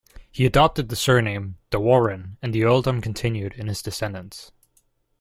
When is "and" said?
2.41-2.55